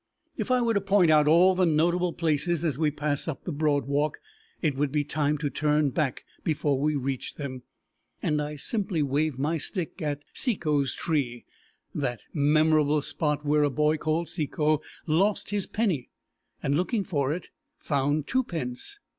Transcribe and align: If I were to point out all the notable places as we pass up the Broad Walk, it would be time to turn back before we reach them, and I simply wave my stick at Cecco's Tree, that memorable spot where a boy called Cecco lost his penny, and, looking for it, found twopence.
If 0.35 0.49
I 0.49 0.61
were 0.61 0.73
to 0.73 0.81
point 0.81 1.11
out 1.11 1.27
all 1.27 1.53
the 1.53 1.67
notable 1.67 2.11
places 2.11 2.65
as 2.65 2.79
we 2.79 2.89
pass 2.89 3.27
up 3.27 3.43
the 3.43 3.51
Broad 3.51 3.85
Walk, 3.85 4.19
it 4.59 4.75
would 4.75 4.91
be 4.91 5.03
time 5.03 5.37
to 5.37 5.51
turn 5.51 5.91
back 5.91 6.25
before 6.43 6.79
we 6.79 6.95
reach 6.95 7.35
them, 7.35 7.61
and 8.19 8.41
I 8.41 8.55
simply 8.55 9.03
wave 9.03 9.37
my 9.37 9.59
stick 9.59 10.01
at 10.01 10.23
Cecco's 10.33 10.95
Tree, 10.95 11.45
that 11.93 12.21
memorable 12.33 13.03
spot 13.03 13.45
where 13.45 13.61
a 13.61 13.69
boy 13.69 13.97
called 13.97 14.27
Cecco 14.27 14.81
lost 15.05 15.51
his 15.51 15.67
penny, 15.67 16.09
and, 16.63 16.73
looking 16.73 17.03
for 17.03 17.31
it, 17.31 17.49
found 17.77 18.25
twopence. 18.25 18.99